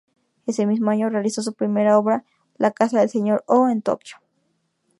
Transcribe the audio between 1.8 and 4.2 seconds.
obra la casa del Sr. O en Tokio.